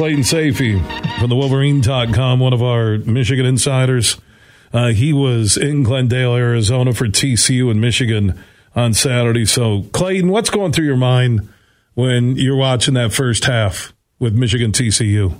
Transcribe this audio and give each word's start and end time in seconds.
Clayton 0.00 0.22
Sayfie 0.22 1.20
from 1.20 1.28
the 1.28 1.36
Wolverine.com, 1.36 2.40
one 2.40 2.54
of 2.54 2.62
our 2.62 2.96
Michigan 2.96 3.44
insiders. 3.44 4.16
Uh, 4.72 4.92
he 4.92 5.12
was 5.12 5.58
in 5.58 5.82
Glendale, 5.82 6.36
Arizona 6.36 6.94
for 6.94 7.04
TCU 7.04 7.70
and 7.70 7.82
Michigan 7.82 8.42
on 8.74 8.94
Saturday. 8.94 9.44
So, 9.44 9.82
Clayton, 9.92 10.30
what's 10.30 10.48
going 10.48 10.72
through 10.72 10.86
your 10.86 10.96
mind 10.96 11.50
when 11.92 12.36
you're 12.36 12.56
watching 12.56 12.94
that 12.94 13.12
first 13.12 13.44
half 13.44 13.92
with 14.18 14.32
Michigan 14.32 14.72
TCU? 14.72 15.38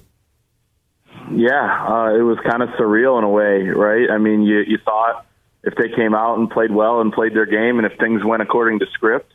Yeah, 1.34 1.86
uh, 1.88 2.14
it 2.14 2.22
was 2.22 2.36
kind 2.46 2.62
of 2.62 2.68
surreal 2.79 3.16
in 3.16 3.24
a 3.24 3.30
way, 3.30 3.62
right? 3.62 4.11
I 4.11 4.18
mean, 4.18 4.42
you, 4.42 4.58
you 4.58 4.77
thought 4.84 5.24
if 5.64 5.74
they 5.74 5.88
came 5.88 6.14
out 6.14 6.36
and 6.36 6.50
played 6.50 6.70
well 6.70 7.00
and 7.00 7.14
played 7.14 7.32
their 7.32 7.46
game, 7.46 7.79
and 7.79 7.90
if 7.90 7.98
things 7.98 8.22
went 8.22 8.42
according 8.42 8.80
to 8.80 8.86
script, 8.92 9.32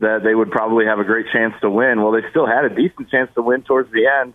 that 0.00 0.24
they 0.24 0.34
would 0.34 0.50
probably 0.50 0.86
have 0.86 0.98
a 0.98 1.04
great 1.04 1.26
chance 1.32 1.54
to 1.60 1.70
win. 1.70 2.02
Well, 2.02 2.10
they 2.10 2.28
still 2.30 2.48
had 2.48 2.64
a 2.64 2.74
decent 2.74 3.08
chance 3.08 3.30
to 3.36 3.42
win 3.42 3.62
towards 3.62 3.92
the 3.92 4.08
end, 4.08 4.34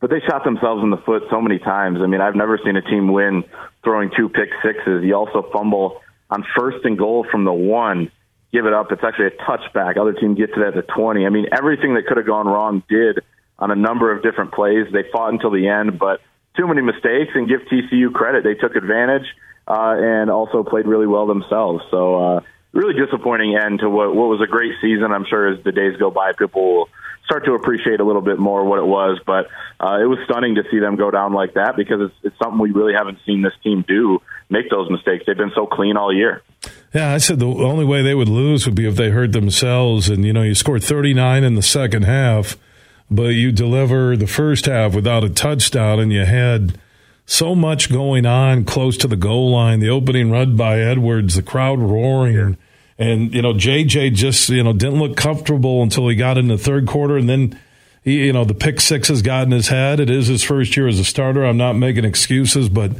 but 0.00 0.10
they 0.10 0.20
shot 0.20 0.44
themselves 0.44 0.82
in 0.82 0.90
the 0.90 0.98
foot 0.98 1.22
so 1.30 1.40
many 1.40 1.58
times. 1.58 1.98
I 2.02 2.06
mean, 2.06 2.20
I've 2.20 2.36
never 2.36 2.58
seen 2.64 2.76
a 2.76 2.82
team 2.82 3.12
win 3.12 3.44
throwing 3.82 4.10
two 4.16 4.28
pick 4.28 4.50
sixes. 4.62 5.04
You 5.04 5.14
also 5.14 5.48
fumble 5.52 6.00
on 6.30 6.44
first 6.56 6.84
and 6.84 6.96
goal 6.96 7.26
from 7.30 7.44
the 7.44 7.52
one, 7.52 8.10
give 8.52 8.66
it 8.66 8.72
up. 8.72 8.92
It's 8.92 9.02
actually 9.02 9.26
a 9.26 9.30
touchback. 9.42 9.96
Other 9.96 10.12
team 10.12 10.34
gets 10.34 10.52
it 10.56 10.62
at 10.62 10.74
the 10.74 10.82
20. 10.82 11.26
I 11.26 11.30
mean, 11.30 11.46
everything 11.52 11.94
that 11.94 12.06
could 12.06 12.16
have 12.16 12.26
gone 12.26 12.46
wrong 12.46 12.82
did 12.88 13.20
on 13.58 13.70
a 13.70 13.76
number 13.76 14.14
of 14.14 14.22
different 14.22 14.52
plays. 14.52 14.86
They 14.92 15.04
fought 15.10 15.32
until 15.32 15.50
the 15.50 15.66
end, 15.66 15.98
but 15.98 16.20
too 16.56 16.68
many 16.68 16.82
mistakes 16.82 17.32
and 17.34 17.48
give 17.48 17.60
TCU 17.70 18.12
credit. 18.12 18.44
They 18.44 18.54
took 18.54 18.76
advantage 18.76 19.26
uh, 19.66 19.96
and 19.98 20.30
also 20.30 20.62
played 20.62 20.86
really 20.86 21.06
well 21.06 21.26
themselves. 21.26 21.82
So, 21.90 22.36
uh, 22.36 22.40
really 22.72 22.94
disappointing 22.94 23.56
end 23.56 23.80
to 23.80 23.90
what, 23.90 24.14
what 24.14 24.28
was 24.28 24.40
a 24.40 24.46
great 24.46 24.74
season. 24.80 25.12
I'm 25.12 25.24
sure 25.28 25.52
as 25.52 25.64
the 25.64 25.72
days 25.72 25.96
go 25.96 26.10
by, 26.10 26.32
people 26.38 26.62
will 26.62 26.88
start 27.28 27.44
to 27.44 27.52
appreciate 27.52 28.00
a 28.00 28.04
little 28.04 28.22
bit 28.22 28.38
more 28.38 28.64
what 28.64 28.78
it 28.78 28.86
was. 28.86 29.20
But 29.26 29.48
uh, 29.78 29.98
it 30.00 30.06
was 30.06 30.18
stunning 30.24 30.54
to 30.54 30.62
see 30.70 30.78
them 30.78 30.96
go 30.96 31.10
down 31.10 31.34
like 31.34 31.54
that 31.54 31.76
because 31.76 32.00
it's, 32.00 32.14
it's 32.22 32.38
something 32.42 32.58
we 32.58 32.70
really 32.70 32.94
haven't 32.94 33.18
seen 33.26 33.42
this 33.42 33.52
team 33.62 33.84
do 33.86 34.20
make 34.48 34.70
those 34.70 34.90
mistakes. 34.90 35.24
They've 35.26 35.36
been 35.36 35.52
so 35.54 35.66
clean 35.66 35.98
all 35.98 36.14
year. 36.14 36.42
Yeah, 36.94 37.12
I 37.12 37.18
said 37.18 37.38
the 37.38 37.46
only 37.46 37.84
way 37.84 38.02
they 38.02 38.14
would 38.14 38.30
lose 38.30 38.64
would 38.64 38.74
be 38.74 38.88
if 38.88 38.96
they 38.96 39.10
hurt 39.10 39.32
themselves. 39.32 40.08
And, 40.08 40.24
you 40.24 40.32
know, 40.32 40.42
you 40.42 40.54
scored 40.54 40.82
39 40.82 41.44
in 41.44 41.54
the 41.54 41.62
second 41.62 42.04
half, 42.04 42.56
but 43.10 43.28
you 43.28 43.52
deliver 43.52 44.16
the 44.16 44.26
first 44.26 44.64
half 44.64 44.94
without 44.94 45.22
a 45.22 45.28
touchdown, 45.28 46.00
and 46.00 46.10
you 46.10 46.24
had 46.24 46.80
so 47.26 47.54
much 47.54 47.92
going 47.92 48.24
on 48.24 48.64
close 48.64 48.96
to 48.96 49.06
the 49.06 49.16
goal 49.16 49.50
line. 49.50 49.80
The 49.80 49.90
opening 49.90 50.30
run 50.30 50.56
by 50.56 50.80
Edwards, 50.80 51.34
the 51.34 51.42
crowd 51.42 51.78
roaring. 51.78 52.56
And, 52.98 53.32
you 53.32 53.42
know, 53.42 53.54
JJ 53.54 54.14
just, 54.14 54.48
you 54.48 54.62
know, 54.62 54.72
didn't 54.72 54.98
look 54.98 55.16
comfortable 55.16 55.82
until 55.82 56.08
he 56.08 56.16
got 56.16 56.36
in 56.36 56.48
the 56.48 56.58
third 56.58 56.86
quarter. 56.86 57.16
And 57.16 57.28
then, 57.28 57.58
he, 58.02 58.26
you 58.26 58.32
know, 58.32 58.44
the 58.44 58.54
pick 58.54 58.80
six 58.80 59.08
has 59.08 59.22
gotten 59.22 59.52
his 59.52 59.68
head. 59.68 60.00
It 60.00 60.10
is 60.10 60.26
his 60.26 60.42
first 60.42 60.76
year 60.76 60.88
as 60.88 60.98
a 60.98 61.04
starter. 61.04 61.44
I'm 61.44 61.56
not 61.56 61.74
making 61.74 62.04
excuses, 62.04 62.68
but 62.68 62.92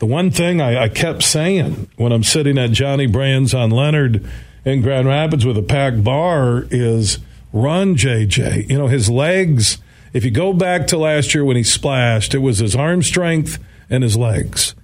the 0.00 0.06
one 0.06 0.30
thing 0.30 0.60
I, 0.60 0.84
I 0.84 0.88
kept 0.88 1.22
saying 1.22 1.88
when 1.96 2.12
I'm 2.12 2.24
sitting 2.24 2.58
at 2.58 2.72
Johnny 2.72 3.06
Brann's 3.06 3.54
on 3.54 3.70
Leonard 3.70 4.28
in 4.64 4.82
Grand 4.82 5.06
Rapids 5.06 5.46
with 5.46 5.56
a 5.56 5.62
packed 5.62 6.02
bar 6.02 6.66
is 6.70 7.18
run, 7.52 7.94
JJ. 7.94 8.68
You 8.68 8.78
know, 8.78 8.88
his 8.88 9.08
legs, 9.08 9.78
if 10.12 10.24
you 10.24 10.32
go 10.32 10.52
back 10.52 10.88
to 10.88 10.98
last 10.98 11.34
year 11.34 11.44
when 11.44 11.56
he 11.56 11.62
splashed, 11.62 12.34
it 12.34 12.38
was 12.38 12.58
his 12.58 12.74
arm 12.74 13.02
strength 13.02 13.62
and 13.88 14.02
his 14.02 14.16
legs 14.16 14.74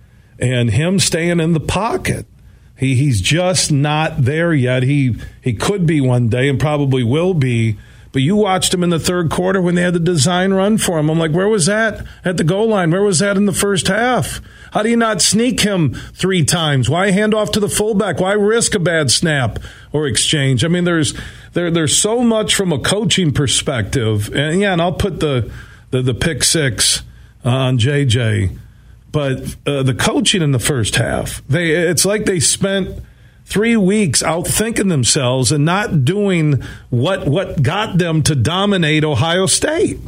and 0.40 0.70
him 0.70 0.98
staying 0.98 1.40
in 1.40 1.52
the 1.52 1.60
pocket. 1.60 2.26
He 2.80 2.94
he's 2.94 3.20
just 3.20 3.70
not 3.70 4.24
there 4.24 4.54
yet. 4.54 4.82
He 4.82 5.14
he 5.42 5.52
could 5.52 5.84
be 5.84 6.00
one 6.00 6.30
day 6.30 6.48
and 6.48 6.58
probably 6.58 7.04
will 7.04 7.34
be. 7.34 7.76
But 8.10 8.22
you 8.22 8.34
watched 8.34 8.72
him 8.72 8.82
in 8.82 8.88
the 8.88 8.98
third 8.98 9.30
quarter 9.30 9.60
when 9.60 9.74
they 9.74 9.82
had 9.82 9.92
the 9.92 10.00
design 10.00 10.52
run 10.52 10.78
for 10.78 10.98
him. 10.98 11.10
I'm 11.10 11.18
like, 11.18 11.30
where 11.30 11.46
was 11.46 11.66
that 11.66 12.04
at 12.24 12.38
the 12.38 12.42
goal 12.42 12.68
line? 12.68 12.90
Where 12.90 13.02
was 13.02 13.20
that 13.20 13.36
in 13.36 13.44
the 13.44 13.52
first 13.52 13.86
half? 13.86 14.40
How 14.72 14.82
do 14.82 14.88
you 14.88 14.96
not 14.96 15.20
sneak 15.20 15.60
him 15.60 15.92
three 16.14 16.42
times? 16.42 16.88
Why 16.88 17.10
hand 17.10 17.34
off 17.34 17.52
to 17.52 17.60
the 17.60 17.68
fullback? 17.68 18.18
Why 18.18 18.32
risk 18.32 18.74
a 18.74 18.80
bad 18.80 19.10
snap 19.10 19.58
or 19.92 20.06
exchange? 20.06 20.64
I 20.64 20.68
mean, 20.68 20.84
there's 20.84 21.12
there 21.52 21.70
there's 21.70 21.96
so 21.96 22.22
much 22.22 22.54
from 22.54 22.72
a 22.72 22.78
coaching 22.78 23.30
perspective, 23.30 24.34
and 24.34 24.58
yeah, 24.58 24.72
and 24.72 24.80
I'll 24.80 24.94
put 24.94 25.20
the 25.20 25.52
the, 25.90 26.00
the 26.00 26.14
pick 26.14 26.42
six 26.44 27.02
on 27.44 27.78
JJ 27.78 28.58
but 29.12 29.56
uh, 29.66 29.82
the 29.82 29.94
coaching 29.94 30.42
in 30.42 30.52
the 30.52 30.58
first 30.58 30.96
half, 30.96 31.42
they 31.48 31.70
it's 31.70 32.04
like 32.04 32.24
they 32.24 32.40
spent 32.40 33.02
three 33.44 33.76
weeks 33.76 34.22
out 34.22 34.46
thinking 34.46 34.88
themselves 34.88 35.50
and 35.50 35.64
not 35.64 36.04
doing 36.04 36.62
what 36.90 37.26
what 37.26 37.62
got 37.62 37.98
them 37.98 38.22
to 38.22 38.34
dominate 38.34 39.04
Ohio 39.04 39.46
State. 39.46 39.98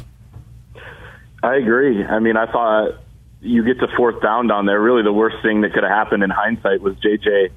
I 1.43 1.57
agree. 1.57 2.05
I 2.05 2.21
mean, 2.21 2.37
I 2.37 2.47
thought 2.51 3.01
you 3.41 3.65
get 3.65 3.81
to 3.81 3.89
fourth 3.97 4.23
down 4.23 4.47
down 4.47 4.67
there. 4.67 4.81
Really, 4.81 5.03
the 5.03 5.13
worst 5.13 5.37
thing 5.43 5.63
that 5.63 5.73
could 5.73 5.83
have 5.83 5.93
happened 5.93 6.23
in 6.23 6.31
hindsight 6.31 6.81
was 6.81 6.95
JJ 6.97 7.51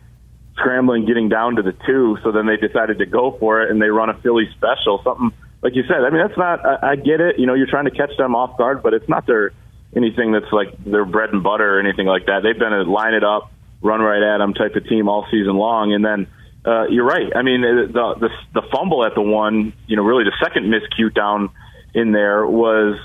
scrambling, 0.58 1.06
getting 1.06 1.30
down 1.30 1.58
to 1.58 1.62
the 1.62 1.74
two. 1.86 2.18
So 2.24 2.32
then 2.32 2.48
they 2.48 2.58
decided 2.58 2.98
to 2.98 3.06
go 3.06 3.38
for 3.40 3.62
it, 3.62 3.70
and 3.70 3.80
they 3.82 3.90
run 3.90 4.10
a 4.10 4.16
Philly 4.16 4.50
special. 4.56 5.02
Something 5.04 5.32
like 5.62 5.76
you 5.76 5.84
said. 5.88 5.98
I 5.98 6.10
mean, 6.10 6.26
that's 6.26 6.38
not. 6.38 6.66
I, 6.66 6.92
I 6.92 6.96
get 6.96 7.22
it. 7.22 7.38
You 7.38 7.46
know, 7.46 7.54
you're 7.54 7.68
trying 7.68 7.86
to 7.86 7.92
catch 7.92 8.16
them 8.18 8.36
off 8.36 8.58
guard, 8.58 8.82
but 8.82 8.96
it's 8.96 9.08
not 9.08 9.28
their 9.28 9.52
anything 9.96 10.32
that's 10.32 10.52
like 10.52 10.84
their 10.84 11.06
bread 11.06 11.32
and 11.32 11.44
butter 11.44 11.78
or 11.78 11.80
anything 11.80 12.08
like 12.08 12.26
that. 12.28 12.44
They've 12.44 12.58
been 12.58 12.74
a 12.74 12.84
line 12.84 13.14
it 13.14 13.24
up, 13.24 13.52
run 13.82 14.02
right 14.02 14.22
at 14.22 14.40
them 14.40 14.54
type 14.54 14.76
of 14.76 14.88
team 14.88 15.08
all 15.10 15.26
season 15.32 15.56
long. 15.56 15.94
And 15.94 16.04
then 16.04 16.28
uh, 16.66 16.88
you're 16.88 17.06
right. 17.06 17.32
I 17.36 17.42
mean, 17.44 17.62
the, 17.62 18.18
the 18.20 18.30
the 18.54 18.68
fumble 18.70 19.06
at 19.06 19.14
the 19.14 19.22
one, 19.22 19.74
you 19.88 19.96
know, 19.96 20.04
really 20.04 20.24
the 20.24 20.34
second 20.44 20.66
miscue 20.66 21.14
down 21.14 21.50
in 21.94 22.12
there 22.12 22.46
was 22.46 23.00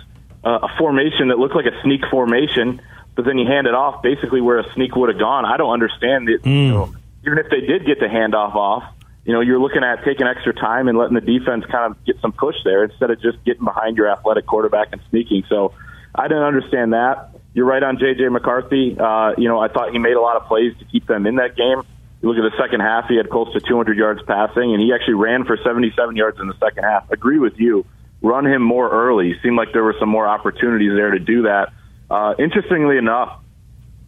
uh, 0.44 0.60
a 0.62 0.78
formation 0.78 1.28
that 1.28 1.38
looked 1.38 1.54
like 1.54 1.66
a 1.66 1.82
sneak 1.82 2.00
formation, 2.10 2.80
but 3.14 3.24
then 3.24 3.38
you 3.38 3.46
hand 3.46 3.66
it 3.66 3.74
off 3.74 4.02
basically 4.02 4.40
where 4.40 4.58
a 4.58 4.72
sneak 4.72 4.96
would 4.96 5.10
have 5.10 5.18
gone. 5.18 5.44
I 5.44 5.56
don't 5.56 5.72
understand 5.72 6.28
it. 6.28 6.42
Mm. 6.42 6.66
You 6.66 6.70
know, 6.70 6.94
even 7.26 7.38
if 7.38 7.50
they 7.50 7.60
did 7.60 7.84
get 7.84 8.00
the 8.00 8.06
handoff 8.06 8.54
off, 8.54 8.84
you 9.24 9.34
know, 9.34 9.40
you're 9.40 9.60
looking 9.60 9.84
at 9.84 10.02
taking 10.04 10.26
extra 10.26 10.54
time 10.54 10.88
and 10.88 10.96
letting 10.96 11.14
the 11.14 11.20
defense 11.20 11.64
kind 11.66 11.92
of 11.92 12.04
get 12.04 12.18
some 12.20 12.32
push 12.32 12.56
there 12.64 12.84
instead 12.84 13.10
of 13.10 13.20
just 13.20 13.44
getting 13.44 13.64
behind 13.64 13.98
your 13.98 14.10
athletic 14.10 14.46
quarterback 14.46 14.88
and 14.92 15.02
sneaking. 15.10 15.44
So 15.48 15.74
I 16.14 16.28
didn't 16.28 16.44
understand 16.44 16.92
that. 16.92 17.30
You're 17.54 17.66
right 17.66 17.82
on 17.82 17.98
J.J. 17.98 18.28
McCarthy. 18.28 18.96
Uh, 18.98 19.32
you 19.36 19.48
know, 19.48 19.58
I 19.58 19.68
thought 19.68 19.92
he 19.92 19.98
made 19.98 20.14
a 20.14 20.20
lot 20.20 20.36
of 20.36 20.46
plays 20.46 20.72
to 20.78 20.84
keep 20.84 21.06
them 21.06 21.26
in 21.26 21.36
that 21.36 21.56
game. 21.56 21.82
You 22.22 22.28
look 22.28 22.36
at 22.36 22.50
the 22.50 22.62
second 22.62 22.80
half, 22.80 23.08
he 23.08 23.16
had 23.16 23.30
close 23.30 23.52
to 23.54 23.60
200 23.60 23.96
yards 23.96 24.20
passing, 24.26 24.72
and 24.74 24.80
he 24.80 24.92
actually 24.92 25.14
ran 25.14 25.44
for 25.44 25.56
77 25.56 26.16
yards 26.16 26.38
in 26.38 26.48
the 26.48 26.56
second 26.60 26.84
half. 26.84 27.10
Agree 27.10 27.38
with 27.38 27.58
you. 27.58 27.86
Run 28.22 28.46
him 28.46 28.62
more 28.62 28.90
early. 28.90 29.34
Seemed 29.42 29.56
like 29.56 29.72
there 29.72 29.82
were 29.82 29.96
some 29.98 30.10
more 30.10 30.28
opportunities 30.28 30.92
there 30.94 31.12
to 31.12 31.18
do 31.18 31.42
that. 31.42 31.72
Uh, 32.10 32.34
interestingly 32.38 32.98
enough, 32.98 33.40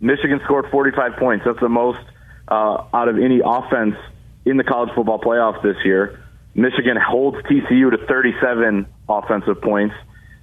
Michigan 0.00 0.40
scored 0.44 0.66
45 0.70 1.16
points. 1.16 1.44
That's 1.46 1.60
the 1.60 1.68
most 1.68 2.00
uh, 2.48 2.84
out 2.92 3.08
of 3.08 3.16
any 3.18 3.40
offense 3.42 3.96
in 4.44 4.56
the 4.56 4.64
college 4.64 4.90
football 4.94 5.20
playoffs 5.20 5.62
this 5.62 5.76
year. 5.84 6.22
Michigan 6.54 6.98
holds 6.98 7.38
TCU 7.44 7.90
to 7.90 8.06
37 8.06 8.86
offensive 9.08 9.62
points. 9.62 9.94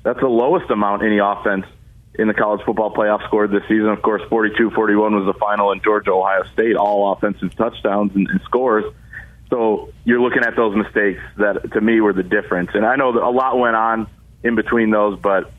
That's 0.04 0.20
the 0.20 0.28
lowest 0.28 0.70
amount 0.70 1.04
any 1.04 1.20
offense 1.20 1.66
in 2.16 2.28
the 2.28 2.34
college 2.34 2.62
football 2.66 2.94
playoff 2.94 3.26
scored 3.28 3.52
this 3.52 3.64
season. 3.64 3.88
Of 3.88 4.02
course, 4.02 4.22
42 4.30 4.72
41 4.72 5.16
was 5.16 5.26
the 5.34 5.40
final 5.40 5.72
in 5.72 5.82
Georgia 5.82 6.12
Ohio 6.12 6.44
State, 6.54 6.76
all 6.76 7.14
offensive 7.14 7.56
touchdowns 7.56 8.16
and, 8.16 8.28
and 8.28 8.42
scores. 8.42 8.86
So 9.50 9.92
you're 10.04 10.22
looking 10.22 10.44
at 10.44 10.56
those 10.56 10.76
mistakes 10.76 11.22
that 11.38 11.72
to 11.74 11.82
me 11.82 12.02
were 12.02 12.14
the 12.14 12.24
difference. 12.24 12.72
And 12.74 12.86
I 12.86 12.96
know 12.96 13.14
that 13.14 13.24
a 13.24 13.30
lot 13.30 13.58
went 13.58 13.76
on 13.76 14.08
in 14.44 14.56
between 14.56 14.92
those, 14.92 15.20
but 15.20 15.52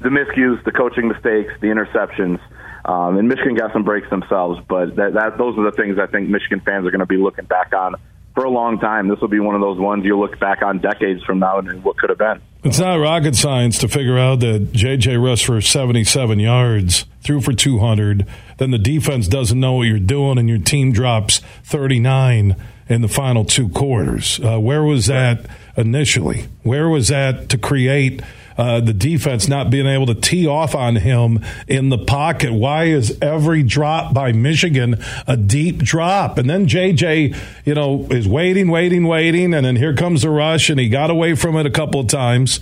the 0.00 0.08
miscues, 0.08 0.62
the 0.64 0.72
coaching 0.72 1.08
mistakes, 1.08 1.52
the 1.60 1.68
interceptions, 1.68 2.40
um, 2.84 3.16
and 3.16 3.28
Michigan 3.28 3.54
got 3.54 3.72
some 3.72 3.82
breaks 3.82 4.08
themselves. 4.10 4.60
But 4.68 4.96
that, 4.96 5.14
that 5.14 5.38
those 5.38 5.58
are 5.58 5.64
the 5.64 5.76
things 5.76 5.98
I 5.98 6.06
think 6.06 6.28
Michigan 6.28 6.60
fans 6.60 6.86
are 6.86 6.90
going 6.90 7.00
to 7.00 7.06
be 7.06 7.16
looking 7.16 7.46
back 7.46 7.72
on 7.74 7.94
for 8.34 8.44
a 8.44 8.50
long 8.50 8.78
time. 8.78 9.08
This 9.08 9.20
will 9.20 9.28
be 9.28 9.40
one 9.40 9.54
of 9.54 9.60
those 9.60 9.78
ones 9.78 10.04
you'll 10.04 10.20
look 10.20 10.38
back 10.38 10.62
on 10.62 10.78
decades 10.78 11.22
from 11.24 11.38
now 11.38 11.58
and 11.58 11.82
what 11.82 11.96
could 11.96 12.10
have 12.10 12.18
been. 12.18 12.40
It's 12.64 12.78
not 12.78 12.94
rocket 12.94 13.36
science 13.36 13.76
to 13.80 13.88
figure 13.88 14.18
out 14.18 14.40
that 14.40 14.72
JJ 14.72 15.22
rushed 15.22 15.44
for 15.44 15.60
77 15.60 16.40
yards, 16.40 17.04
threw 17.20 17.42
for 17.42 17.52
200. 17.52 18.26
Then 18.56 18.70
the 18.70 18.78
defense 18.78 19.28
doesn't 19.28 19.60
know 19.60 19.74
what 19.74 19.82
you're 19.82 19.98
doing, 19.98 20.38
and 20.38 20.48
your 20.48 20.56
team 20.58 20.90
drops 20.90 21.42
39 21.64 22.56
in 22.88 23.02
the 23.02 23.08
final 23.08 23.44
two 23.44 23.68
quarters. 23.68 24.40
Uh, 24.42 24.58
where 24.58 24.82
was 24.82 25.06
that 25.06 25.44
initially? 25.76 26.46
Where 26.62 26.88
was 26.88 27.08
that 27.08 27.50
to 27.50 27.58
create? 27.58 28.22
Uh, 28.56 28.80
the 28.80 28.92
defense 28.92 29.48
not 29.48 29.70
being 29.70 29.86
able 29.86 30.06
to 30.06 30.14
tee 30.14 30.46
off 30.46 30.74
on 30.74 30.96
him 30.96 31.40
in 31.66 31.88
the 31.88 31.98
pocket. 31.98 32.52
Why 32.52 32.84
is 32.84 33.18
every 33.20 33.62
drop 33.62 34.14
by 34.14 34.32
Michigan 34.32 35.02
a 35.26 35.36
deep 35.36 35.78
drop? 35.78 36.38
And 36.38 36.48
then 36.48 36.66
JJ, 36.66 37.36
you 37.64 37.74
know, 37.74 38.06
is 38.10 38.28
waiting, 38.28 38.68
waiting, 38.70 39.06
waiting, 39.06 39.54
and 39.54 39.66
then 39.66 39.76
here 39.76 39.94
comes 39.94 40.22
the 40.22 40.30
rush, 40.30 40.70
and 40.70 40.78
he 40.78 40.88
got 40.88 41.10
away 41.10 41.34
from 41.34 41.56
it 41.56 41.66
a 41.66 41.70
couple 41.70 42.00
of 42.00 42.06
times. 42.06 42.60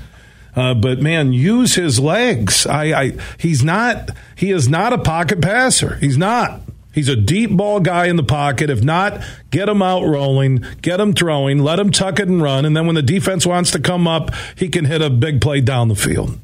Uh, 0.54 0.74
but 0.74 1.00
man, 1.00 1.32
use 1.32 1.74
his 1.74 1.98
legs. 1.98 2.66
I, 2.66 2.84
I, 2.84 3.12
he's 3.38 3.62
not. 3.62 4.10
He 4.34 4.50
is 4.50 4.68
not 4.68 4.92
a 4.92 4.98
pocket 4.98 5.40
passer. 5.40 5.96
He's 5.96 6.18
not. 6.18 6.61
He's 6.92 7.08
a 7.08 7.16
deep 7.16 7.56
ball 7.56 7.80
guy 7.80 8.06
in 8.06 8.16
the 8.16 8.22
pocket. 8.22 8.70
If 8.70 8.82
not, 8.82 9.22
get 9.50 9.68
him 9.68 9.82
out 9.82 10.04
rolling, 10.04 10.64
get 10.82 11.00
him 11.00 11.14
throwing, 11.14 11.58
let 11.58 11.78
him 11.78 11.90
tuck 11.90 12.20
it 12.20 12.28
and 12.28 12.42
run. 12.42 12.64
And 12.64 12.76
then 12.76 12.86
when 12.86 12.94
the 12.94 13.02
defense 13.02 13.46
wants 13.46 13.70
to 13.72 13.80
come 13.80 14.06
up, 14.06 14.30
he 14.56 14.68
can 14.68 14.84
hit 14.84 15.00
a 15.00 15.10
big 15.10 15.40
play 15.40 15.60
down 15.60 15.88
the 15.88 15.96
field. 15.96 16.38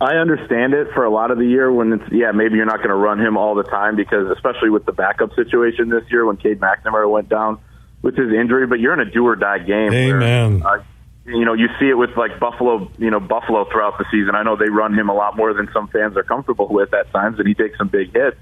I 0.00 0.16
understand 0.16 0.74
it 0.74 0.88
for 0.92 1.04
a 1.04 1.10
lot 1.10 1.30
of 1.30 1.38
the 1.38 1.46
year 1.46 1.72
when 1.72 1.94
it's 1.94 2.12
yeah 2.12 2.30
maybe 2.32 2.56
you're 2.56 2.66
not 2.66 2.78
going 2.78 2.90
to 2.90 2.94
run 2.96 3.18
him 3.18 3.38
all 3.38 3.54
the 3.54 3.62
time 3.62 3.96
because 3.96 4.30
especially 4.30 4.68
with 4.68 4.84
the 4.84 4.92
backup 4.92 5.34
situation 5.34 5.88
this 5.88 6.04
year 6.10 6.26
when 6.26 6.36
Cade 6.36 6.60
McNamara 6.60 7.10
went 7.10 7.30
down 7.30 7.58
with 8.02 8.14
his 8.14 8.30
injury, 8.32 8.66
but 8.66 8.78
you're 8.78 8.92
in 8.92 9.00
a 9.00 9.10
do 9.10 9.26
or 9.26 9.36
die 9.36 9.58
game. 9.58 9.92
Amen. 9.92 10.60
Where, 10.60 10.80
uh, 10.80 10.82
you 11.24 11.44
know, 11.44 11.54
you 11.54 11.68
see 11.80 11.88
it 11.88 11.94
with 11.94 12.16
like 12.16 12.38
Buffalo, 12.38 12.90
you 12.98 13.10
know, 13.10 13.20
Buffalo 13.20 13.64
throughout 13.70 13.98
the 13.98 14.04
season. 14.10 14.34
I 14.34 14.42
know 14.42 14.56
they 14.56 14.68
run 14.68 14.94
him 14.94 15.08
a 15.08 15.14
lot 15.14 15.36
more 15.36 15.54
than 15.54 15.68
some 15.72 15.88
fans 15.88 16.16
are 16.16 16.22
comfortable 16.22 16.68
with 16.68 16.92
at 16.94 17.10
times, 17.10 17.38
and 17.38 17.48
he 17.48 17.54
takes 17.54 17.78
some 17.78 17.88
big 17.88 18.12
hits. 18.12 18.36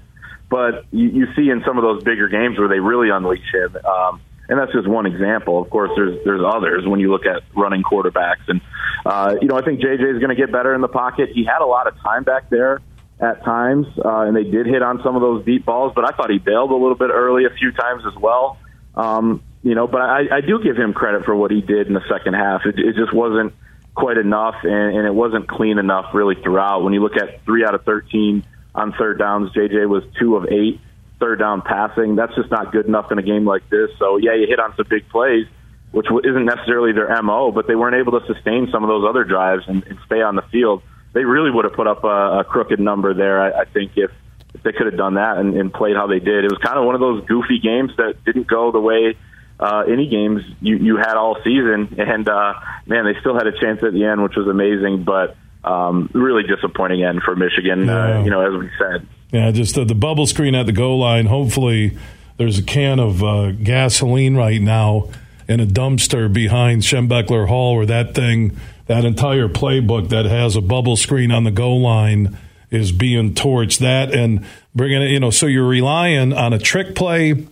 But 0.49 0.85
you, 0.91 1.07
you 1.09 1.27
see 1.35 1.49
in 1.49 1.63
some 1.65 1.77
of 1.77 1.83
those 1.83 2.03
bigger 2.03 2.27
games 2.27 2.57
where 2.59 2.67
they 2.67 2.79
really 2.79 3.09
unleash 3.09 3.51
him. 3.51 3.75
Um, 3.85 4.21
and 4.47 4.59
that's 4.59 4.71
just 4.71 4.87
one 4.87 5.05
example. 5.05 5.61
Of 5.61 5.69
course, 5.69 5.91
there's 5.95 6.23
there's 6.23 6.41
others 6.45 6.85
when 6.85 6.99
you 6.99 7.11
look 7.11 7.25
at 7.25 7.41
running 7.55 7.83
quarterbacks, 7.83 8.47
and 8.47 8.61
uh, 9.05 9.35
you 9.41 9.47
know 9.47 9.57
I 9.57 9.63
think 9.63 9.79
JJ 9.79 10.15
is 10.15 10.19
going 10.19 10.29
to 10.29 10.35
get 10.35 10.51
better 10.51 10.73
in 10.75 10.81
the 10.81 10.87
pocket. 10.87 11.29
He 11.33 11.45
had 11.45 11.61
a 11.61 11.65
lot 11.65 11.87
of 11.87 11.99
time 12.01 12.23
back 12.23 12.49
there 12.49 12.81
at 13.19 13.43
times, 13.43 13.87
uh, 14.03 14.21
and 14.21 14.35
they 14.35 14.43
did 14.43 14.67
hit 14.67 14.83
on 14.83 15.01
some 15.03 15.15
of 15.15 15.21
those 15.21 15.45
deep 15.45 15.65
balls, 15.65 15.93
but 15.95 16.05
I 16.05 16.15
thought 16.15 16.29
he 16.29 16.37
bailed 16.37 16.71
a 16.71 16.75
little 16.75 16.95
bit 16.95 17.09
early 17.11 17.45
a 17.45 17.49
few 17.49 17.71
times 17.71 18.03
as 18.05 18.15
well. 18.19 18.57
Um, 18.93 19.41
you 19.63 19.73
know, 19.73 19.87
but 19.87 20.01
I, 20.01 20.37
I 20.37 20.41
do 20.41 20.61
give 20.61 20.77
him 20.77 20.93
credit 20.93 21.25
for 21.25 21.35
what 21.35 21.49
he 21.49 21.61
did 21.61 21.87
in 21.87 21.93
the 21.93 22.03
second 22.09 22.35
half. 22.35 22.65
It, 22.65 22.77
it 22.77 22.95
just 22.95 23.13
wasn't 23.13 23.53
quite 23.95 24.17
enough, 24.17 24.55
and, 24.63 24.97
and 24.97 25.07
it 25.07 25.13
wasn't 25.13 25.47
clean 25.47 25.79
enough 25.79 26.13
really 26.13 26.35
throughout. 26.35 26.83
When 26.83 26.93
you 26.93 27.01
look 27.01 27.17
at 27.17 27.43
three 27.45 27.65
out 27.65 27.73
of 27.73 27.83
13 27.83 28.45
on 28.75 28.93
third 28.93 29.17
downs, 29.17 29.51
JJ 29.53 29.87
was 29.87 30.03
two 30.19 30.35
of 30.35 30.45
eight 30.51 30.79
third 31.19 31.39
down 31.39 31.61
passing. 31.61 32.15
That's 32.15 32.35
just 32.35 32.51
not 32.51 32.71
good 32.71 32.85
enough 32.85 33.11
in 33.11 33.17
a 33.17 33.23
game 33.23 33.45
like 33.45 33.69
this. 33.69 33.89
So, 33.97 34.17
yeah, 34.17 34.35
you 34.35 34.47
hit 34.47 34.59
on 34.59 34.75
some 34.75 34.85
big 34.89 35.07
plays, 35.09 35.45
which 35.91 36.07
isn't 36.23 36.45
necessarily 36.45 36.91
their 36.91 37.21
MO, 37.21 37.51
but 37.51 37.67
they 37.67 37.75
weren't 37.75 37.95
able 37.95 38.19
to 38.19 38.25
sustain 38.27 38.69
some 38.71 38.83
of 38.83 38.89
those 38.89 39.05
other 39.07 39.23
drives 39.23 39.63
and, 39.67 39.83
and 39.85 39.97
stay 40.05 40.21
on 40.21 40.35
the 40.35 40.43
field. 40.51 40.83
They 41.13 41.23
really 41.23 41.51
would 41.51 41.65
have 41.65 41.73
put 41.73 41.87
up 41.87 42.03
a, 42.03 42.39
a 42.39 42.43
crooked 42.43 42.79
number 42.79 43.13
there, 43.13 43.41
I, 43.41 43.61
I 43.61 43.65
think, 43.65 43.93
if, 43.95 44.11
if 44.53 44.63
they 44.63 44.73
could 44.73 44.87
have 44.87 44.97
done 44.97 45.15
that 45.15 45.37
and, 45.37 45.55
and 45.55 45.73
played 45.73 45.95
how 45.95 46.07
they 46.07 46.19
did. 46.19 46.43
It 46.43 46.51
was 46.51 46.59
kind 46.59 46.77
of 46.77 46.85
one 46.85 46.95
of 46.95 47.01
those 47.01 47.25
goofy 47.25 47.59
games 47.59 47.91
that 47.97 48.23
didn't 48.25 48.47
go 48.47 48.71
the 48.71 48.81
way 48.81 49.15
uh, 49.57 49.83
any 49.87 50.09
games 50.09 50.41
you, 50.59 50.75
you 50.77 50.97
had 50.97 51.15
all 51.15 51.37
season. 51.43 51.95
And 51.97 52.27
uh, 52.27 52.53
man, 52.85 53.05
they 53.05 53.17
still 53.21 53.35
had 53.35 53.47
a 53.47 53.57
chance 53.57 53.81
at 53.83 53.93
the 53.93 54.03
end, 54.03 54.21
which 54.21 54.35
was 54.35 54.47
amazing. 54.47 55.03
But 55.03 55.37
um, 55.65 56.09
really 56.13 56.43
disappointing 56.43 57.03
end 57.03 57.21
for 57.23 57.35
Michigan. 57.35 57.85
Yeah. 57.85 58.19
Uh, 58.19 58.23
you 58.23 58.29
know, 58.29 58.41
as 58.41 58.59
we 58.59 58.69
said. 58.77 59.07
Yeah, 59.31 59.51
just 59.51 59.75
the, 59.75 59.83
the 59.83 59.95
bubble 59.95 60.27
screen 60.27 60.55
at 60.55 60.65
the 60.65 60.71
goal 60.71 60.99
line. 60.99 61.25
Hopefully, 61.25 61.97
there's 62.37 62.59
a 62.59 62.63
can 62.63 62.99
of 62.99 63.23
uh, 63.23 63.51
gasoline 63.51 64.35
right 64.35 64.61
now 64.61 65.09
in 65.47 65.59
a 65.59 65.65
dumpster 65.65 66.31
behind 66.31 66.83
Schembechler 66.83 67.47
Hall, 67.47 67.75
where 67.75 67.85
that 67.85 68.15
thing, 68.15 68.57
that 68.87 69.05
entire 69.05 69.47
playbook 69.47 70.09
that 70.09 70.25
has 70.25 70.55
a 70.55 70.61
bubble 70.61 70.95
screen 70.95 71.31
on 71.31 71.43
the 71.43 71.51
goal 71.51 71.81
line 71.81 72.37
is 72.71 72.91
being 72.91 73.33
torched. 73.33 73.79
That 73.79 74.13
and 74.13 74.45
bringing 74.73 75.01
it, 75.01 75.09
you 75.09 75.19
know, 75.19 75.29
so 75.31 75.45
you're 75.47 75.67
relying 75.67 76.33
on 76.33 76.53
a 76.53 76.59
trick 76.59 76.95
play 76.95 77.47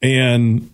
and 0.00 0.70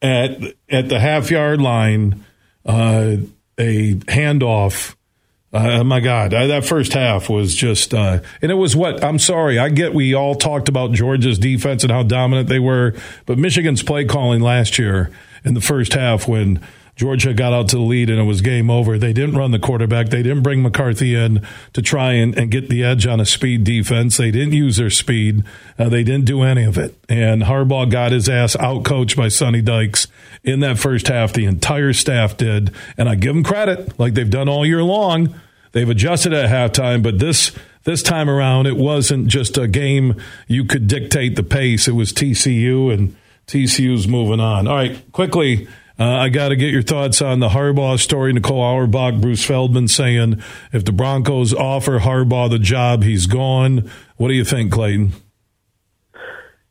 at 0.00 0.38
at 0.68 0.88
the 0.88 0.98
half 1.00 1.30
yard 1.30 1.60
line, 1.60 2.24
uh, 2.66 3.16
a 3.58 3.94
handoff. 3.94 4.93
Uh, 5.54 5.84
my 5.84 6.00
God, 6.00 6.34
uh, 6.34 6.48
that 6.48 6.64
first 6.64 6.94
half 6.94 7.30
was 7.30 7.54
just, 7.54 7.94
uh, 7.94 8.18
and 8.42 8.50
it 8.50 8.56
was 8.56 8.74
what 8.74 9.04
I'm 9.04 9.20
sorry. 9.20 9.56
I 9.56 9.68
get 9.68 9.94
we 9.94 10.12
all 10.12 10.34
talked 10.34 10.68
about 10.68 10.90
Georgia's 10.92 11.38
defense 11.38 11.84
and 11.84 11.92
how 11.92 12.02
dominant 12.02 12.48
they 12.48 12.58
were, 12.58 12.94
but 13.24 13.38
Michigan's 13.38 13.84
play 13.84 14.04
calling 14.04 14.40
last 14.40 14.80
year 14.80 15.12
in 15.44 15.54
the 15.54 15.60
first 15.60 15.92
half 15.92 16.26
when 16.26 16.60
Georgia 16.96 17.34
got 17.34 17.52
out 17.52 17.68
to 17.68 17.76
the 17.76 17.82
lead 17.82 18.10
and 18.10 18.18
it 18.18 18.24
was 18.24 18.40
game 18.40 18.70
over. 18.70 18.98
They 18.98 19.12
didn't 19.12 19.36
run 19.36 19.50
the 19.50 19.58
quarterback. 19.60 20.08
They 20.08 20.22
didn't 20.22 20.42
bring 20.42 20.62
McCarthy 20.62 21.14
in 21.14 21.44
to 21.72 21.82
try 21.82 22.12
and, 22.12 22.36
and 22.36 22.50
get 22.50 22.68
the 22.68 22.84
edge 22.84 23.06
on 23.06 23.20
a 23.20 23.26
speed 23.26 23.62
defense. 23.62 24.16
They 24.16 24.30
didn't 24.30 24.52
use 24.52 24.76
their 24.76 24.90
speed. 24.90 25.44
Uh, 25.78 25.88
they 25.88 26.04
didn't 26.04 26.24
do 26.24 26.42
any 26.42 26.64
of 26.64 26.78
it. 26.78 26.96
And 27.08 27.42
Harbaugh 27.42 27.90
got 27.90 28.12
his 28.12 28.28
ass 28.28 28.56
outcoached 28.56 29.16
by 29.16 29.28
Sonny 29.28 29.60
Dykes 29.60 30.06
in 30.44 30.60
that 30.60 30.78
first 30.78 31.08
half. 31.08 31.32
The 31.32 31.46
entire 31.46 31.92
staff 31.92 32.36
did. 32.36 32.72
And 32.96 33.08
I 33.08 33.16
give 33.16 33.34
them 33.34 33.44
credit, 33.44 33.98
like 33.98 34.14
they've 34.14 34.30
done 34.30 34.48
all 34.48 34.64
year 34.64 34.82
long. 34.82 35.34
They've 35.74 35.88
adjusted 35.88 36.32
at 36.32 36.48
halftime, 36.48 37.02
but 37.02 37.18
this 37.18 37.50
this 37.82 38.00
time 38.00 38.30
around, 38.30 38.66
it 38.66 38.76
wasn't 38.76 39.26
just 39.26 39.58
a 39.58 39.66
game 39.66 40.14
you 40.46 40.64
could 40.64 40.86
dictate 40.86 41.34
the 41.34 41.42
pace. 41.42 41.88
It 41.88 41.92
was 41.92 42.12
TCU, 42.12 42.94
and 42.94 43.16
TCU's 43.48 44.06
moving 44.06 44.38
on. 44.38 44.68
All 44.68 44.76
right, 44.76 45.12
quickly. 45.12 45.66
Uh, 45.98 46.04
I 46.04 46.28
got 46.28 46.48
to 46.48 46.56
get 46.56 46.72
your 46.72 46.82
thoughts 46.82 47.20
on 47.20 47.40
the 47.40 47.48
Harbaugh 47.48 47.98
story. 47.98 48.32
Nicole 48.32 48.62
Auerbach, 48.62 49.20
Bruce 49.20 49.44
Feldman 49.44 49.88
saying 49.88 50.42
if 50.72 50.84
the 50.84 50.92
Broncos 50.92 51.52
offer 51.52 51.98
Harbaugh 51.98 52.50
the 52.50 52.58
job, 52.58 53.02
he's 53.02 53.26
gone. 53.26 53.90
What 54.16 54.28
do 54.28 54.34
you 54.34 54.44
think, 54.44 54.72
Clayton? 54.72 55.12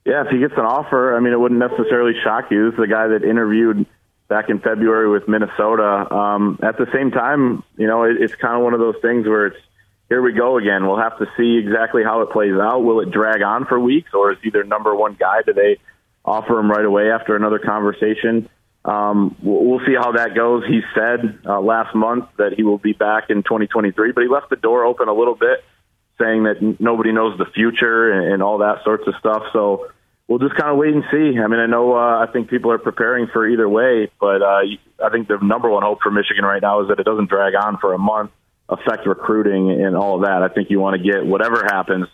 Yeah, 0.05 0.23
if 0.25 0.27
he 0.29 0.39
gets 0.39 0.53
an 0.53 0.65
offer, 0.65 1.15
I 1.15 1.19
mean, 1.19 1.31
it 1.33 1.39
wouldn't 1.39 1.59
necessarily 1.59 2.13
shock 2.23 2.51
you. 2.51 2.65
This 2.65 2.73
is 2.73 2.79
the 2.79 2.87
guy 2.87 3.07
that 3.07 3.23
interviewed 3.23 3.85
back 4.33 4.49
in 4.49 4.57
February 4.57 5.07
with 5.11 5.27
Minnesota. 5.27 6.11
Um, 6.11 6.57
at 6.63 6.75
the 6.79 6.87
same 6.91 7.11
time, 7.11 7.63
you 7.77 7.85
know, 7.85 8.01
it, 8.05 8.17
it's 8.19 8.33
kind 8.33 8.57
of 8.57 8.63
one 8.63 8.73
of 8.73 8.79
those 8.79 8.95
things 8.99 9.27
where 9.27 9.45
it's 9.45 9.61
here 10.09 10.23
we 10.23 10.33
go 10.33 10.57
again. 10.57 10.87
We'll 10.87 10.97
have 10.97 11.19
to 11.19 11.27
see 11.37 11.57
exactly 11.63 12.03
how 12.03 12.21
it 12.21 12.31
plays 12.31 12.55
out. 12.59 12.79
Will 12.79 12.99
it 13.01 13.11
drag 13.11 13.43
on 13.43 13.65
for 13.65 13.79
weeks, 13.79 14.09
or 14.11 14.31
is 14.31 14.39
he 14.41 14.49
their 14.49 14.63
number 14.63 14.95
one 14.95 15.15
guy? 15.19 15.43
Do 15.45 15.53
they 15.53 15.77
offer 16.25 16.57
him 16.57 16.69
right 16.69 16.83
away 16.83 17.11
after 17.11 17.35
another 17.35 17.59
conversation? 17.59 18.49
Um, 18.83 19.35
we'll 19.43 19.85
see 19.85 19.93
how 19.93 20.13
that 20.13 20.33
goes. 20.33 20.63
He 20.67 20.81
said 20.95 21.39
uh, 21.45 21.61
last 21.61 21.93
month 21.93 22.25
that 22.37 22.53
he 22.57 22.63
will 22.63 22.79
be 22.79 22.93
back 22.93 23.29
in 23.29 23.43
2023, 23.43 24.13
but 24.13 24.21
he 24.21 24.27
left 24.27 24.49
the 24.49 24.55
door 24.55 24.83
open 24.83 25.09
a 25.09 25.13
little 25.13 25.35
bit, 25.35 25.63
saying 26.19 26.45
that 26.45 26.75
nobody 26.79 27.11
knows 27.11 27.37
the 27.37 27.45
future 27.53 28.11
and, 28.11 28.33
and 28.33 28.41
all 28.41 28.57
that 28.57 28.83
sorts 28.83 29.07
of 29.07 29.13
stuff. 29.19 29.43
So 29.53 29.89
we'll 30.27 30.39
just 30.39 30.55
kind 30.55 30.71
of 30.71 30.77
wait 30.77 30.93
and 30.93 31.03
see. 31.11 31.39
I 31.39 31.47
mean, 31.47 31.59
I 31.59 31.65
know 31.65 31.95
uh, 31.95 32.25
I 32.25 32.31
think 32.31 32.49
people 32.49 32.71
are 32.71 32.77
preparing 32.77 33.27
for 33.27 33.47
either 33.47 33.67
way, 33.67 34.09
but 34.19 34.41
uh, 34.41 34.61
I 35.03 35.09
think 35.11 35.27
the 35.27 35.37
number 35.41 35.69
one 35.69 35.83
hope 35.83 35.99
for 36.01 36.11
Michigan 36.11 36.45
right 36.45 36.61
now 36.61 36.81
is 36.81 36.89
that 36.89 36.99
it 36.99 37.03
doesn't 37.03 37.29
drag 37.29 37.55
on 37.55 37.77
for 37.77 37.93
a 37.93 37.97
month, 37.97 38.31
affect 38.69 39.05
recruiting 39.05 39.71
and 39.71 39.95
all 39.95 40.15
of 40.15 40.21
that. 40.23 40.43
I 40.43 40.47
think 40.49 40.69
you 40.69 40.79
want 40.79 41.01
to 41.01 41.11
get 41.11 41.25
whatever 41.25 41.63
happens 41.63 42.07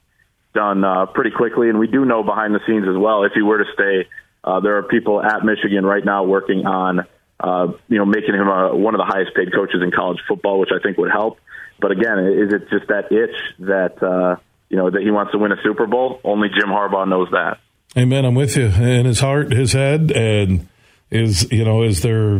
done 0.54 0.84
uh, 0.84 1.06
pretty 1.06 1.32
quickly, 1.32 1.70
and 1.70 1.78
we 1.78 1.88
do 1.88 2.06
know 2.06 2.24
behind 2.24 2.56
the 2.56 2.60
scenes 2.66 2.88
as 2.88 2.98
well 2.98 3.24
if 3.24 3.34
he 3.34 3.42
were 3.42 3.60
to 3.60 3.72
stay 3.74 4.08
uh, 4.44 4.60
there 4.62 4.78
are 4.78 4.84
people 4.84 5.22
at 5.22 5.44
Michigan 5.44 5.86
right 5.86 6.04
now 6.04 6.24
working 6.24 6.66
on, 6.66 7.06
uh, 7.40 7.68
you 7.88 7.98
know, 7.98 8.06
making 8.06 8.36
him 8.36 8.48
a, 8.48 8.76
one 8.76 8.96
of 8.96 9.00
the 9.00 9.06
highest 9.06 9.36
paid 9.36 9.54
coaches 9.54 9.82
in 9.84 9.92
college 9.92 10.20
football, 10.28 10.60
which 10.60 10.70
I 10.74 10.82
think 10.82 10.98
would 10.98 11.12
help. 11.12 11.40
But 11.80 11.92
again, 11.92 12.20
is 12.20 12.54
it 12.54 12.70
just 12.70 12.88
that 12.88 13.12
itch 13.12 13.36
that 13.60 14.02
uh, 14.04 14.38
you 14.70 14.78
know 14.78 14.90
that 14.90 15.02
he 15.02 15.12
wants 15.12 15.32
to 15.34 15.38
win 15.38 15.52
a 15.52 15.62
Super 15.64 15.88
Bowl? 15.88 16.20
Only 16.24 16.50
Jim 16.50 16.70
Harbaugh 16.70 17.08
knows 17.08 17.30
that. 17.32 17.60
Amen. 17.98 18.26
I'm 18.26 18.36
with 18.36 18.56
you. 18.56 18.66
In 18.66 19.06
his 19.06 19.20
heart, 19.20 19.52
his 19.52 19.74
head, 19.74 20.12
and 20.12 20.68
is 21.10 21.52
you 21.52 21.66
know, 21.66 21.84
is 21.84 22.02
there 22.02 22.40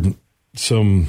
some 0.54 1.08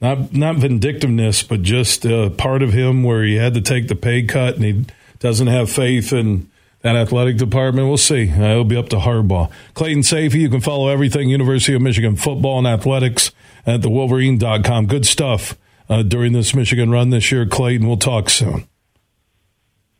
not 0.00 0.32
not 0.32 0.56
vindictiveness, 0.56 1.42
but 1.42 1.62
just 1.62 2.04
a 2.04 2.30
part 2.30 2.62
of 2.62 2.72
him 2.72 3.02
where 3.02 3.24
he 3.24 3.36
had 3.36 3.54
to 3.54 3.60
take 3.60 3.88
the 3.88 3.96
pay 3.96 4.22
cut 4.22 4.56
and 4.56 4.64
he 4.64 4.84
doesn't 5.18 5.48
have 5.48 5.70
faith 5.70 6.12
in 6.12 6.48
that 6.82 6.96
athletic 6.96 7.36
department. 7.36 7.88
We'll 7.88 7.96
see. 7.96 8.30
Uh, 8.30 8.52
it'll 8.52 8.64
be 8.64 8.76
up 8.76 8.88
to 8.90 8.96
Harbaugh. 8.96 9.50
Clayton 9.74 10.02
Sayfie, 10.02 10.34
you 10.34 10.48
can 10.48 10.60
follow 10.60 10.88
everything 10.88 11.28
University 11.28 11.74
of 11.74 11.82
Michigan 11.82 12.16
football 12.16 12.58
and 12.58 12.66
athletics 12.66 13.32
at 13.66 13.80
thewolverine.com. 13.80 14.86
Good 14.86 15.06
stuff 15.06 15.56
uh, 15.88 16.02
during 16.02 16.32
this 16.32 16.54
Michigan 16.54 16.90
run 16.90 17.10
this 17.10 17.32
year. 17.32 17.46
Clayton, 17.46 17.86
we'll 17.86 17.96
talk 17.96 18.30
soon. 18.30 18.68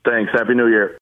Thanks. 0.05 0.31
Happy 0.33 0.55
New 0.55 0.69
Year. 0.69 0.97